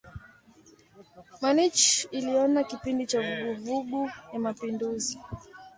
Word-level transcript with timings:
Munich 1.39 1.83
iliona 2.17 2.59
kipindi 2.69 3.03
cha 3.09 3.19
vuguvugu 3.25 3.99
ya 4.33 4.39
mapinduzi. 4.45 5.13